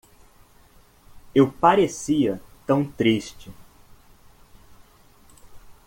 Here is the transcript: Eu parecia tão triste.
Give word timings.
Eu 1.31 1.51
parecia 1.51 2.41
tão 2.65 2.83
triste. 2.83 3.51